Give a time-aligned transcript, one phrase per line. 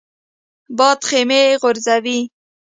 [0.77, 2.19] باد خیمې غورځوي